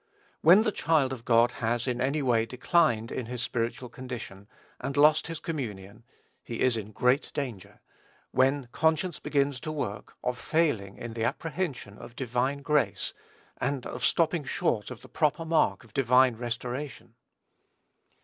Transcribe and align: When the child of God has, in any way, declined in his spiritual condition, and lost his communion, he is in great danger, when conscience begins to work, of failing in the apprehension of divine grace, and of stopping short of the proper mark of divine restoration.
When 0.41 0.63
the 0.63 0.71
child 0.71 1.13
of 1.13 1.25
God 1.25 1.51
has, 1.51 1.85
in 1.85 2.01
any 2.01 2.23
way, 2.23 2.47
declined 2.47 3.11
in 3.11 3.27
his 3.27 3.43
spiritual 3.43 3.87
condition, 3.87 4.47
and 4.79 4.97
lost 4.97 5.27
his 5.27 5.39
communion, 5.39 6.05
he 6.43 6.61
is 6.61 6.75
in 6.75 6.91
great 6.91 7.29
danger, 7.35 7.81
when 8.31 8.67
conscience 8.71 9.19
begins 9.19 9.59
to 9.59 9.71
work, 9.71 10.15
of 10.23 10.39
failing 10.39 10.97
in 10.97 11.13
the 11.13 11.23
apprehension 11.23 11.99
of 11.99 12.15
divine 12.15 12.63
grace, 12.63 13.13
and 13.57 13.85
of 13.85 14.03
stopping 14.03 14.43
short 14.43 14.89
of 14.89 15.03
the 15.03 15.07
proper 15.07 15.45
mark 15.45 15.83
of 15.83 15.93
divine 15.93 16.35
restoration. 16.35 17.13